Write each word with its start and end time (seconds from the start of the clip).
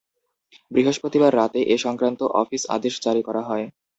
বৃহস্পতিবার 0.71 1.31
রাতে 1.35 1.59
এ 1.65 1.75
সংক্রান্ত 1.77 2.21
অফিস 2.41 2.61
আদেশ 2.75 2.93
জারি 3.05 3.21
করা 3.27 3.41
হয়। 3.41 3.65